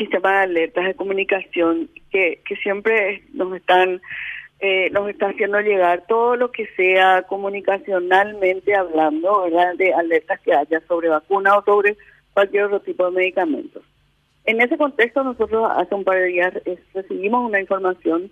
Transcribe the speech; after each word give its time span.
sistema 0.00 0.32
de 0.32 0.38
alertas 0.38 0.84
de 0.86 0.94
comunicación 0.94 1.90
que, 2.10 2.40
que 2.46 2.56
siempre 2.56 3.22
nos 3.32 3.54
están 3.54 4.00
eh, 4.60 4.90
nos 4.90 5.08
está 5.08 5.28
haciendo 5.28 5.60
llegar 5.60 6.04
todo 6.06 6.36
lo 6.36 6.50
que 6.52 6.66
sea 6.76 7.22
comunicacionalmente 7.22 8.74
hablando, 8.74 9.42
¿verdad? 9.42 9.74
De 9.76 9.94
alertas 9.94 10.38
que 10.40 10.52
haya 10.52 10.80
sobre 10.86 11.08
vacuna 11.08 11.56
o 11.56 11.64
sobre 11.64 11.96
cualquier 12.34 12.64
otro 12.64 12.80
tipo 12.80 13.06
de 13.06 13.16
medicamentos. 13.16 13.82
En 14.44 14.60
ese 14.60 14.76
contexto, 14.76 15.24
nosotros 15.24 15.66
hace 15.76 15.94
un 15.94 16.04
par 16.04 16.18
de 16.18 16.26
días 16.26 16.52
recibimos 16.92 17.48
una 17.48 17.60
información 17.60 18.30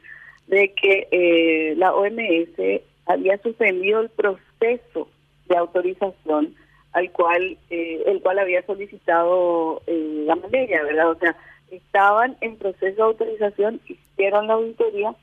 de 0.48 0.75
que 0.75 1.09
eh, 1.11 1.75
la 1.77 1.95
OMS 1.95 2.82
había 3.07 3.39
suspendido 3.39 4.00
el 4.00 4.11
proceso 4.11 5.09
de 5.48 5.57
autorización 5.57 6.55
al 6.93 7.11
cual 7.12 7.57
eh, 7.71 8.03
el 8.07 8.21
cual 8.21 8.39
había 8.39 8.64
solicitado 8.66 9.82
eh, 9.87 10.25
la 10.27 10.37
malaria, 10.37 10.82
¿verdad? 10.82 11.11
O 11.11 11.19
sea, 11.19 11.37
estaban 11.71 12.37
en 12.41 12.57
proceso 12.57 12.96
de 12.96 13.03
autorización, 13.03 13.81
hicieron 13.86 14.46
la 14.46 14.54
auditoría 14.54 15.14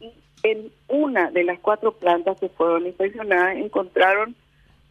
y 0.00 0.12
en 0.42 0.72
una 0.88 1.30
de 1.30 1.44
las 1.44 1.58
cuatro 1.60 1.92
plantas 1.92 2.38
que 2.38 2.48
fueron 2.48 2.86
inspeccionadas 2.86 3.56
encontraron 3.56 4.34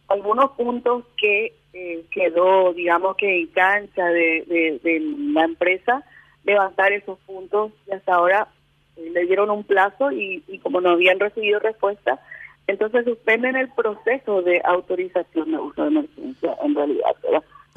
algunos 0.08 0.50
puntos 0.52 1.04
que 1.16 1.54
eh, 1.72 2.04
quedó, 2.10 2.72
digamos 2.72 3.16
que 3.16 3.40
en 3.40 3.46
cancha 3.48 4.06
de, 4.06 4.80
de, 4.82 5.00
la 5.32 5.44
empresa 5.44 6.04
levantar 6.44 6.92
esos 6.92 7.18
puntos 7.20 7.72
y 7.88 7.92
hasta 7.92 8.14
ahora 8.14 8.48
le 8.96 9.24
dieron 9.26 9.50
un 9.50 9.64
plazo 9.64 10.12
y, 10.12 10.44
y 10.46 10.58
como 10.58 10.80
no 10.80 10.90
habían 10.90 11.18
recibido 11.18 11.58
respuesta, 11.58 12.20
entonces 12.66 13.04
suspenden 13.04 13.56
el 13.56 13.68
proceso 13.70 14.42
de 14.42 14.60
autorización 14.64 15.50
de 15.50 15.58
uso 15.58 15.82
de 15.82 15.88
emergencia 15.88 16.56
en 16.62 16.74
realidad. 16.74 17.14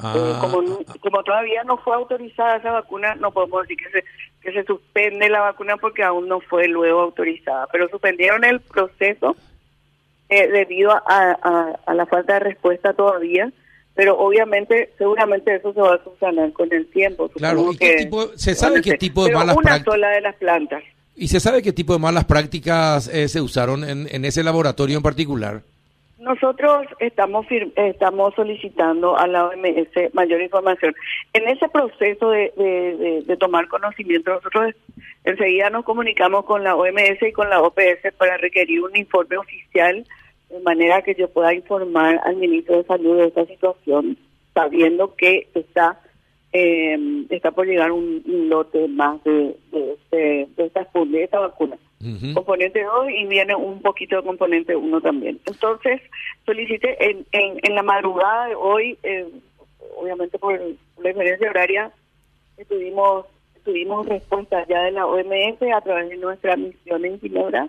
Ah, 0.00 0.14
eh, 0.16 0.34
como, 0.40 0.60
ah, 0.60 0.94
como 1.00 1.22
todavía 1.24 1.64
no 1.64 1.76
fue 1.78 1.94
autorizada 1.94 2.56
esa 2.56 2.70
vacuna, 2.70 3.14
no 3.16 3.32
podemos 3.32 3.62
decir 3.62 3.76
que 3.78 3.90
se, 3.90 4.04
que 4.40 4.52
se 4.52 4.64
suspende 4.64 5.28
la 5.28 5.40
vacuna 5.40 5.76
porque 5.76 6.04
aún 6.04 6.28
no 6.28 6.40
fue 6.40 6.68
luego 6.68 7.00
autorizada, 7.00 7.66
pero 7.72 7.88
suspendieron 7.88 8.44
el 8.44 8.60
proceso 8.60 9.36
eh, 10.28 10.46
debido 10.48 10.92
a, 10.92 11.76
a, 11.86 11.94
la 11.94 12.06
falta 12.06 12.34
de 12.34 12.40
respuesta 12.40 12.92
todavía 12.92 13.50
pero 13.98 14.16
obviamente, 14.16 14.92
seguramente 14.96 15.56
eso 15.56 15.72
se 15.72 15.80
va 15.80 15.96
a 15.96 16.04
subsanar 16.04 16.52
con 16.52 16.72
el 16.72 16.86
tiempo. 16.86 17.28
Claro, 17.30 17.72
¿se 18.36 18.54
sabe 18.54 18.80
qué 18.80 18.92
tipo 18.92 19.24
de 19.24 19.32
malas 19.32 19.56
prácticas? 19.56 19.88
una 19.88 19.92
sola 19.92 20.08
de 20.10 20.20
las 20.20 20.36
plantas. 20.36 20.84
¿Y 21.16 21.26
se 21.26 21.40
sabe 21.40 21.62
qué 21.62 21.72
tipo 21.72 21.94
de 21.94 21.98
malas 21.98 22.24
prácticas 22.24 23.08
eh, 23.08 23.28
se 23.28 23.40
usaron 23.40 23.82
en, 23.82 24.06
en, 24.08 24.24
ese 24.24 24.44
laboratorio 24.44 24.98
en 24.98 25.02
particular? 25.02 25.62
Nosotros 26.18 26.86
estamos 26.98 27.46
estamos 27.76 28.34
solicitando 28.34 29.16
a 29.16 29.28
la 29.28 29.46
OMS 29.46 30.14
mayor 30.14 30.40
información. 30.42 30.92
En 31.32 31.48
ese 31.48 31.68
proceso 31.68 32.30
de, 32.30 33.22
de, 33.24 33.36
tomar 33.36 33.68
conocimiento, 33.68 34.32
nosotros 34.32 34.74
enseguida 35.22 35.70
nos 35.70 35.84
comunicamos 35.84 36.44
con 36.44 36.64
la 36.64 36.74
OMS 36.74 37.22
y 37.22 37.32
con 37.32 37.48
la 37.48 37.62
OPS 37.62 38.12
para 38.16 38.36
requerir 38.36 38.82
un 38.82 38.96
informe 38.96 39.36
oficial 39.36 40.04
de 40.50 40.60
manera 40.60 41.02
que 41.02 41.14
yo 41.14 41.30
pueda 41.30 41.54
informar 41.54 42.20
al 42.24 42.36
ministro 42.36 42.78
de 42.78 42.84
Salud 42.84 43.18
de 43.18 43.26
esta 43.28 43.46
situación, 43.46 44.18
sabiendo 44.54 45.14
que 45.14 45.46
está 45.54 46.00
eh, 46.52 47.26
está 47.30 47.52
por 47.52 47.66
llegar 47.66 47.92
un, 47.92 48.22
lote 48.48 48.88
más 48.88 49.22
de, 49.22 49.54
de, 49.70 49.92
este, 49.92 50.48
de, 50.56 50.66
esta, 50.66 50.88
de 51.06 51.22
esta 51.22 51.38
vacuna. 51.38 51.78
Componente 52.34 52.84
2 52.84 53.10
y 53.10 53.26
viene 53.26 53.56
un 53.56 53.82
poquito 53.82 54.16
de 54.16 54.22
componente 54.22 54.76
1 54.76 55.00
también. 55.00 55.40
Entonces, 55.46 56.00
solicité 56.46 56.96
en, 57.10 57.26
en, 57.32 57.58
en 57.62 57.74
la 57.74 57.82
madrugada 57.82 58.46
de 58.46 58.54
hoy, 58.54 58.96
eh, 59.02 59.26
obviamente 59.96 60.38
por 60.38 60.58
la 60.58 61.08
diferencia 61.08 61.50
horaria, 61.50 61.90
tuvimos, 62.68 63.26
tuvimos 63.64 64.06
respuesta 64.06 64.64
ya 64.68 64.82
de 64.82 64.92
la 64.92 65.06
OMS 65.06 65.60
a 65.74 65.80
través 65.80 66.08
de 66.08 66.16
nuestra 66.18 66.56
misión 66.56 67.04
en 67.04 67.20
Ginebra 67.20 67.68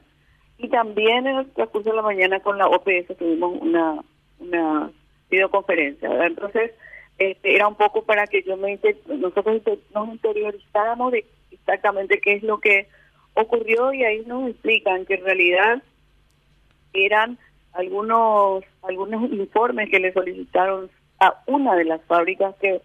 y 0.59 0.67
también 0.69 1.25
en 1.25 1.37
el 1.37 1.51
transcurso 1.51 1.89
de 1.89 1.95
la 1.95 2.01
mañana 2.01 2.39
con 2.41 2.57
la 2.57 2.67
OPS 2.67 3.17
tuvimos 3.17 3.59
una, 3.61 4.03
una 4.39 4.91
videoconferencia. 5.29 6.25
Entonces, 6.25 6.71
este, 7.17 7.55
era 7.55 7.67
un 7.67 7.75
poco 7.75 8.03
para 8.03 8.27
que 8.27 8.43
yo 8.43 8.57
me 8.57 8.79
nosotros 9.07 9.61
nos 9.93 10.09
interiorizáramos 10.09 11.13
de 11.13 11.25
exactamente 11.51 12.19
qué 12.19 12.33
es 12.33 12.43
lo 12.43 12.59
que 12.59 12.87
ocurrió 13.41 13.93
y 13.93 14.03
ahí 14.03 14.23
nos 14.25 14.49
explican 14.49 15.05
que 15.05 15.15
en 15.15 15.25
realidad 15.25 15.83
eran 16.93 17.37
algunos 17.73 18.63
algunos 18.81 19.31
informes 19.31 19.89
que 19.89 19.99
le 19.99 20.13
solicitaron 20.13 20.89
a 21.19 21.41
una 21.47 21.75
de 21.75 21.85
las 21.85 22.01
fábricas 22.03 22.55
que, 22.61 22.81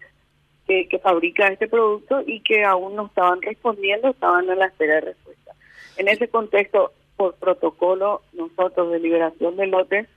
que, 0.67 0.99
fabrica 0.99 1.47
este 1.47 1.67
producto 1.67 2.21
y 2.25 2.41
que 2.41 2.63
aún 2.63 2.95
no 2.95 3.05
estaban 3.05 3.41
respondiendo, 3.41 4.09
estaban 4.09 4.49
a 4.49 4.55
la 4.55 4.65
espera 4.65 4.95
de 4.95 5.01
respuesta. 5.01 5.53
En 5.97 6.07
ese 6.07 6.27
contexto, 6.27 6.91
por 7.15 7.35
protocolo, 7.35 8.21
nosotros 8.33 8.91
de 8.91 8.99
liberación 8.99 9.55
de 9.55 9.67
lotes, 9.67 10.07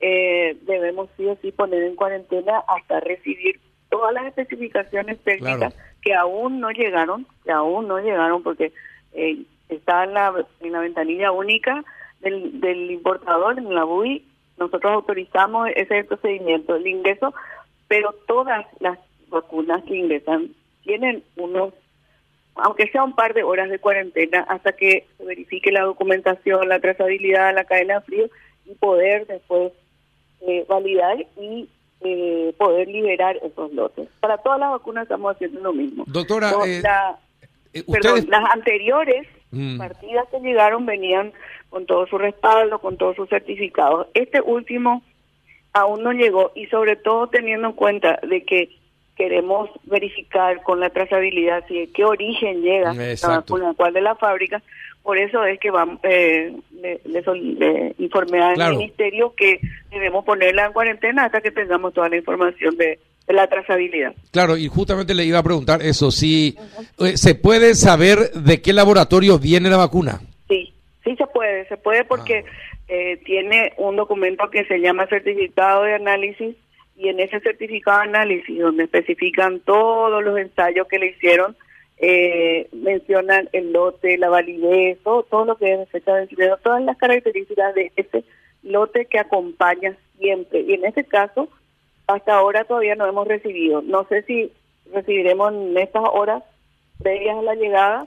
eh, 0.00 0.56
debemos 0.62 1.10
sí 1.16 1.26
o 1.26 1.36
sí 1.42 1.52
poner 1.52 1.82
en 1.82 1.96
cuarentena 1.96 2.62
hasta 2.66 3.00
recibir 3.00 3.60
todas 3.90 4.12
las 4.14 4.26
especificaciones 4.26 5.18
técnicas 5.20 5.74
que 6.02 6.14
aún 6.14 6.60
no 6.60 6.70
llegaron, 6.70 7.26
que 7.44 7.52
aún 7.52 7.88
no 7.88 7.98
llegaron 7.98 8.42
porque 8.42 8.72
eh, 9.12 9.42
está 9.68 10.04
en 10.04 10.14
la, 10.14 10.46
en 10.60 10.72
la 10.72 10.80
ventanilla 10.80 11.32
única 11.32 11.84
del, 12.20 12.60
del 12.60 12.90
importador, 12.90 13.58
en 13.58 13.74
la 13.74 13.84
BUI, 13.84 14.24
nosotros 14.58 14.92
autorizamos 14.92 15.68
ese 15.74 16.04
procedimiento, 16.04 16.76
el 16.76 16.86
ingreso, 16.86 17.34
pero 17.88 18.14
todas 18.26 18.66
las 18.80 18.98
vacunas 19.28 19.82
que 19.84 19.96
ingresan 19.96 20.50
tienen 20.82 21.22
unos, 21.36 21.74
aunque 22.54 22.88
sea 22.88 23.04
un 23.04 23.14
par 23.14 23.34
de 23.34 23.42
horas 23.42 23.68
de 23.68 23.78
cuarentena, 23.78 24.40
hasta 24.48 24.72
que 24.72 25.06
se 25.18 25.24
verifique 25.24 25.72
la 25.72 25.82
documentación, 25.82 26.68
la 26.68 26.80
trazabilidad, 26.80 27.54
la 27.54 27.64
cadena 27.64 27.94
de 27.94 28.00
frío 28.02 28.30
y 28.64 28.74
poder 28.74 29.26
después 29.26 29.72
eh, 30.40 30.64
validar 30.68 31.18
y 31.36 31.68
eh, 32.00 32.54
poder 32.58 32.88
liberar 32.88 33.36
esos 33.42 33.72
lotes. 33.72 34.08
Para 34.20 34.38
todas 34.38 34.60
las 34.60 34.70
vacunas 34.70 35.02
estamos 35.04 35.34
haciendo 35.34 35.60
lo 35.60 35.72
mismo. 35.72 36.04
Doctora, 36.06 36.52
eh, 36.66 36.82
eh, 37.72 37.84
perdón, 37.90 38.26
las 38.28 38.52
anteriores 38.52 39.26
mm. 39.50 39.78
partidas 39.78 40.26
que 40.30 40.40
llegaron 40.40 40.86
venían 40.86 41.32
con 41.70 41.86
todo 41.86 42.06
su 42.06 42.18
respaldo, 42.18 42.78
con 42.78 42.96
todos 42.96 43.16
sus 43.16 43.28
certificados. 43.28 44.08
Este 44.14 44.40
último 44.40 45.02
aún 45.72 46.02
no 46.02 46.12
llegó 46.12 46.52
y 46.54 46.66
sobre 46.66 46.96
todo 46.96 47.26
teniendo 47.26 47.68
en 47.68 47.74
cuenta 47.74 48.18
de 48.26 48.44
que 48.44 48.70
queremos 49.16 49.70
verificar 49.84 50.62
con 50.62 50.78
la 50.80 50.90
trazabilidad 50.90 51.64
si 51.68 51.80
de 51.80 51.90
qué 51.90 52.04
origen 52.04 52.62
llega 52.62 52.92
la 52.94 53.28
vacuna, 53.28 53.74
cuál 53.76 53.94
de 53.94 54.02
la 54.02 54.14
fábrica, 54.14 54.62
por 55.02 55.18
eso 55.18 55.44
es 55.44 55.58
que 55.58 55.70
vamos, 55.70 56.00
eh, 56.02 56.54
le, 56.72 57.00
le, 57.04 57.94
informé 57.98 58.42
al 58.42 58.76
ministerio 58.76 59.34
que 59.34 59.60
debemos 59.90 60.24
ponerla 60.24 60.66
en 60.66 60.72
cuarentena 60.72 61.24
hasta 61.24 61.40
que 61.40 61.50
tengamos 61.50 61.94
toda 61.94 62.08
la 62.08 62.16
información 62.16 62.76
de, 62.76 62.98
la 63.28 63.46
trazabilidad. 63.48 64.14
Claro, 64.30 64.56
y 64.56 64.68
justamente 64.68 65.14
le 65.14 65.24
iba 65.24 65.38
a 65.38 65.42
preguntar 65.42 65.82
eso, 65.82 66.10
si 66.10 66.56
eh, 66.98 67.16
se 67.16 67.34
puede 67.34 67.74
saber 67.74 68.30
de 68.32 68.62
qué 68.62 68.72
laboratorio 68.72 69.38
viene 69.38 69.68
la 69.68 69.76
vacuna. 69.76 70.20
Sí, 70.48 70.72
sí 71.04 71.16
se 71.16 71.26
puede, 71.26 71.66
se 71.68 71.76
puede 71.76 72.04
porque 72.04 72.44
ah. 72.46 72.76
eh, 72.88 73.20
tiene 73.24 73.72
un 73.78 73.96
documento 73.96 74.48
que 74.50 74.64
se 74.64 74.78
llama 74.78 75.06
certificado 75.06 75.82
de 75.82 75.94
análisis 75.94 76.56
y 76.96 77.08
en 77.08 77.20
ese 77.20 77.40
certificado 77.40 77.98
de 78.00 78.08
análisis 78.08 78.58
donde 78.58 78.84
especifican 78.84 79.60
todos 79.60 80.22
los 80.24 80.38
ensayos 80.38 80.86
que 80.88 80.98
le 80.98 81.08
hicieron, 81.08 81.56
eh, 81.98 82.68
mencionan 82.72 83.48
el 83.52 83.72
lote, 83.72 84.18
la 84.18 84.28
validez, 84.28 84.98
todo, 85.02 85.44
lo 85.44 85.56
que 85.56 85.74
es 85.74 85.88
fecha 85.90 86.12
de 86.12 86.20
vencimiento, 86.20 86.58
todas 86.62 86.82
las 86.82 86.96
características 86.96 87.74
de 87.74 87.92
ese 87.96 88.24
lote 88.62 89.06
que 89.06 89.18
acompaña 89.18 89.96
siempre. 90.18 90.60
Y 90.60 90.74
en 90.74 90.84
ese 90.84 91.04
caso, 91.04 91.48
hasta 92.06 92.36
ahora 92.36 92.64
todavía 92.64 92.94
no 92.94 93.06
hemos 93.06 93.26
recibido. 93.26 93.82
No 93.82 94.04
sé 94.08 94.22
si 94.22 94.52
recibiremos 94.92 95.52
en 95.52 95.76
estas 95.76 96.04
horas 96.12 96.42
previas 97.02 97.36
a 97.36 97.42
la 97.42 97.54
llegada 97.54 98.06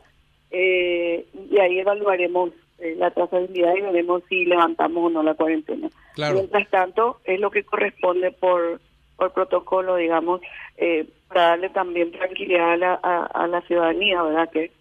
eh, 0.51 1.25
y 1.49 1.59
ahí 1.59 1.79
evaluaremos 1.79 2.51
eh, 2.79 2.95
la 2.97 3.11
trazabilidad 3.11 3.75
y 3.75 3.81
veremos 3.81 4.23
si 4.29 4.45
levantamos 4.45 5.05
o 5.05 5.09
no 5.09 5.23
la 5.23 5.35
cuarentena. 5.35 5.89
Mientras 6.17 6.69
tanto, 6.69 7.19
es 7.23 7.39
lo 7.39 7.51
que 7.51 7.63
corresponde 7.63 8.31
por 8.31 8.79
por 9.19 9.33
protocolo, 9.33 9.97
digamos, 9.97 10.41
eh, 10.77 11.05
para 11.27 11.49
darle 11.49 11.69
también 11.69 12.11
tranquilidad 12.11 12.71
a 12.71 12.77
la, 12.77 12.93
a, 12.93 13.47
la 13.47 13.61
ciudadanía, 13.61 14.23
¿verdad? 14.23 14.49
Que, 14.49 14.71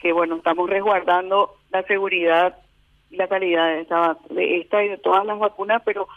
que, 0.00 0.12
bueno, 0.12 0.36
estamos 0.36 0.68
resguardando 0.68 1.54
la 1.70 1.82
seguridad 1.82 2.56
y 3.10 3.16
la 3.16 3.28
calidad 3.28 3.66
de 3.66 3.80
esta, 3.82 4.16
de 4.30 4.60
esta 4.60 4.82
y 4.82 4.88
de 4.88 4.96
todas 4.96 5.24
las 5.26 5.38
vacunas, 5.38 5.82
pero 5.84 6.08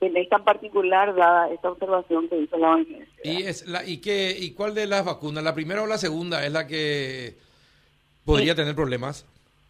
en 0.00 0.16
esta 0.16 0.36
en 0.36 0.44
particular, 0.44 1.14
dada 1.14 1.50
esta 1.50 1.70
observación 1.70 2.28
que 2.28 2.38
hizo 2.38 2.56
la 2.56 2.70
OMS. 2.72 2.86
¿Y, 3.24 3.42
es 3.42 3.66
la, 3.66 3.84
y, 3.84 3.98
qué, 4.00 4.36
¿Y 4.38 4.52
cuál 4.52 4.74
de 4.74 4.86
las 4.86 5.04
vacunas, 5.04 5.42
la 5.42 5.54
primera 5.54 5.82
o 5.82 5.86
la 5.86 5.98
segunda, 5.98 6.44
es 6.46 6.52
la 6.52 6.66
que 6.66 7.34
podría 8.24 8.54
tener 8.54 8.74
problemas? 8.74 9.26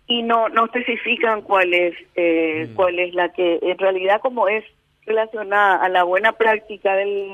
Y 0.06 0.22
no 0.22 0.48
no 0.48 0.66
especifican 0.66 1.42
cuál 1.42 1.72
es, 1.74 1.94
eh, 2.14 2.68
mm. 2.70 2.74
cuál 2.74 2.98
es 2.98 3.14
la 3.14 3.32
que, 3.32 3.58
en 3.62 3.78
realidad 3.78 4.20
como 4.20 4.48
es 4.48 4.64
relacionada 5.06 5.76
a 5.76 5.88
la 5.88 6.04
buena 6.04 6.32
práctica 6.32 6.94
del, 6.94 7.32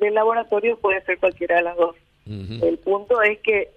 del 0.00 0.14
laboratorio 0.14 0.78
puede 0.78 1.02
ser 1.02 1.18
cualquiera 1.18 1.56
de 1.56 1.62
las 1.62 1.76
dos. 1.76 1.96
El 2.26 2.78
punto 2.78 3.20
es 3.22 3.40
que 3.40 3.70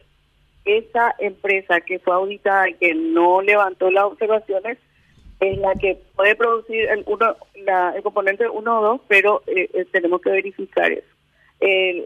esa 0.63 1.15
empresa 1.17 1.81
que 1.81 1.97
fue 1.97 2.13
auditada 2.13 2.69
y 2.69 2.75
que 2.75 2.93
no 2.93 3.41
levantó 3.41 3.89
las 3.89 4.03
observaciones 4.03 4.77
es 5.51 5.57
la 5.57 5.75
que 5.75 5.99
puede 6.15 6.35
producir 6.35 6.89
el, 6.89 7.03
uno, 7.07 7.35
la, 7.65 7.93
el 7.95 8.03
componente 8.03 8.47
1 8.47 8.79
o 8.79 8.83
2, 8.83 9.01
pero 9.07 9.41
eh, 9.47 9.69
eh, 9.73 9.85
tenemos 9.91 10.21
que 10.21 10.31
verificar 10.31 10.91
eso. 10.91 11.07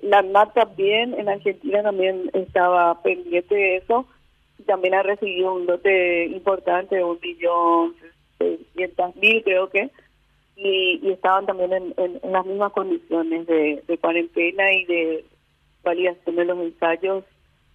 la 0.04 0.22
NAT 0.22 0.54
también 0.54 1.14
en 1.14 1.30
Argentina 1.30 1.82
también 1.84 2.30
estaba 2.34 3.02
pendiente 3.02 3.56
de 3.56 3.76
eso 3.78 4.08
también 4.66 4.94
ha 4.94 5.04
recibido 5.04 5.54
un 5.54 5.66
lote 5.66 6.26
importante 6.26 6.98
de 6.98 7.04
un 7.04 7.20
millón 7.22 7.96
seiscientos 8.38 9.16
mil 9.16 9.44
creo 9.44 9.70
que 9.70 9.90
y, 10.56 11.12
estaban 11.12 11.46
también 11.46 11.72
en, 11.74 12.20
las 12.32 12.46
mismas 12.46 12.72
condiciones 12.72 13.46
de, 13.46 14.00
cuarentena 14.02 14.74
y 14.74 14.86
de 14.86 15.26
validación 15.84 16.36
de 16.36 16.46
los 16.46 16.58
ensayos. 16.58 17.24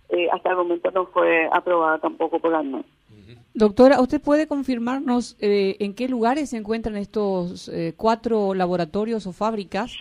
Eh, 0.09 0.29
hasta 0.33 0.51
el 0.51 0.57
momento 0.57 0.91
no 0.91 1.07
fue 1.07 1.49
aprobada 1.53 1.99
tampoco 1.99 2.41
por 2.41 2.51
la 2.51 2.63
NAT. 2.63 2.85
Doctora, 3.55 4.01
¿usted 4.01 4.21
puede 4.21 4.47
confirmarnos 4.47 5.37
eh, 5.41 5.77
en 5.81 5.95
qué 5.95 6.09
lugares 6.09 6.51
se 6.51 6.57
encuentran 6.57 6.97
estos 6.97 7.69
eh, 7.69 7.93
cuatro 7.97 8.55
laboratorios 8.55 9.27
o 9.27 9.33
fábricas? 9.33 9.97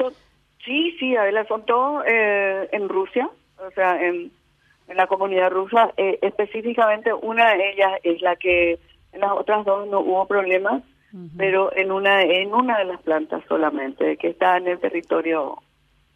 sí, 0.64 0.96
sí, 1.00 1.16
Adela, 1.16 1.46
son 1.48 1.66
todos 1.66 2.04
eh, 2.08 2.70
en 2.72 2.88
Rusia, 2.88 3.30
o 3.58 3.72
sea, 3.72 4.02
en, 4.02 4.32
la 4.94 5.08
comunidad 5.08 5.52
rusa. 5.52 5.94
específicamente 5.96 7.14
una 7.14 7.54
de 7.54 7.72
ellas 7.72 7.92
es 8.04 8.22
la 8.22 8.36
que 8.36 8.78
en 9.14 9.22
las 9.22 9.32
otras 9.32 9.64
dos 9.64 9.88
no 9.88 10.02
hubo 10.02 10.28
problemas, 10.28 10.84
pero 11.38 11.74
en 11.78 11.94
una 11.94 12.24
en 12.24 12.54
una 12.54 12.78
de 12.80 12.86
las 12.86 13.02
plantas 13.02 13.42
solamente, 13.48 14.18
que 14.18 14.28
está 14.28 14.58
en 14.58 14.68
el 14.68 14.80
territorio 14.80 15.60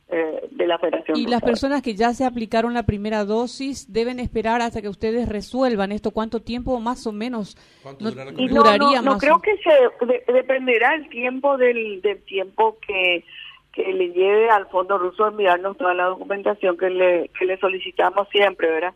eh, 0.07 0.48
de 0.52 0.68
la 0.68 0.78
Federación. 0.78 1.18
¿Y 1.18 1.25
las 1.25 1.42
personas 1.42 1.81
que 1.81 1.96
ya 1.96 2.13
se 2.13 2.25
aplicaron 2.25 2.75
la 2.75 2.84
primera 2.84 3.25
dosis 3.25 3.92
deben 3.92 4.19
esperar 4.19 4.62
hasta 4.62 4.80
que 4.81 4.88
ustedes 4.88 5.28
resuelvan 5.28 5.92
esto? 5.92 6.12
¿Cuánto 6.12 6.44
tiempo 6.44 6.80
más 6.80 7.07
o 7.07 7.12
menos 7.12 7.57
no, 8.00 8.12
duraría 8.12 9.02
no, 9.02 9.13
no, 9.13 9.18
creo 9.18 9.42
que 9.42 9.57
se 9.57 10.31
dependerá 10.31 10.94
el 10.94 11.10
tiempo 11.10 11.57
del, 11.57 12.02
del 12.04 12.22
tiempo 12.24 12.78
que, 12.86 13.24
que 13.74 13.92
le 13.92 14.10
lleve 14.10 14.48
al 14.52 14.68
Fondo 14.68 15.00
Ruso 15.00 15.28
enviarnos 15.28 15.75
toda 15.75 15.96
la 15.96 16.06
documentación 16.06 16.78
que 16.78 16.92
le, 16.92 17.30
que 17.38 17.46
le 17.46 17.58
solicitamos 17.58 18.30
siempre, 18.30 18.69
¿verdad? 18.69 18.94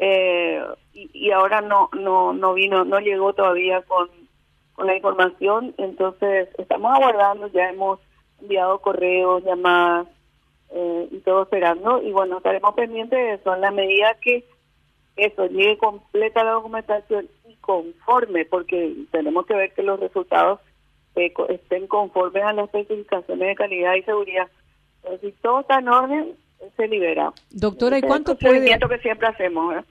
eh, 0.00 0.60
y, 0.92 1.08
y, 1.14 1.30
ahora 1.30 1.60
no 1.60 1.88
no 1.92 2.32
no 2.32 2.54
vino, 2.54 2.84
no 2.84 2.98
llegó 2.98 3.32
todavía 3.32 3.82
con, 3.82 4.08
con 4.74 4.88
la 4.88 4.96
información, 4.96 5.72
entonces 5.78 6.48
estamos 6.58 6.92
aguardando, 6.92 7.46
ya 7.46 7.70
hemos 7.70 8.00
enviado 8.40 8.80
correos, 8.80 9.44
llamadas, 9.44 10.08
eh, 10.70 11.08
y 11.10 11.18
todo 11.20 11.42
esperando. 11.42 12.02
Y 12.02 12.12
bueno, 12.12 12.38
estaremos 12.38 12.74
pendientes 12.74 13.18
de 13.18 13.34
eso 13.34 13.54
en 13.54 13.60
la 13.60 13.70
medida 13.70 14.16
que 14.20 14.44
eso 15.16 15.46
llegue 15.46 15.78
completa 15.78 16.44
la 16.44 16.52
documentación 16.52 17.28
y 17.48 17.54
conforme, 17.56 18.44
porque 18.44 18.94
tenemos 19.10 19.46
que 19.46 19.54
ver 19.54 19.72
que 19.72 19.82
los 19.82 19.98
resultados 19.98 20.60
eh, 21.16 21.32
estén 21.48 21.86
conformes 21.86 22.44
a 22.44 22.52
las 22.52 22.66
especificaciones 22.66 23.48
de 23.48 23.54
calidad 23.54 23.94
y 23.94 24.02
seguridad. 24.02 24.48
Pero 25.02 25.18
si 25.18 25.32
todo 25.32 25.60
está 25.60 25.78
en 25.78 25.88
orden, 25.88 26.36
se 26.76 26.88
libera. 26.88 27.32
Doctora, 27.50 27.98
¿y 27.98 28.02
cuánto 28.02 28.36
puede...? 28.36 28.78
que 28.78 28.98
siempre 28.98 29.28
hacemos, 29.28 29.76
¿eh? 29.76 29.84